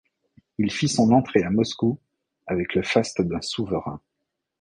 Il 0.57 0.71
fit 0.71 0.87
son 0.89 1.11
entrée 1.11 1.43
à 1.43 1.51
Moscou 1.51 1.99
avec 2.47 2.73
le 2.73 2.81
faste 2.81 3.21
d'un 3.21 3.39
souverain. 3.39 4.01